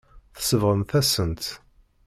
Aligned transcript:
Tsebɣemt-asen-t. 0.37 1.43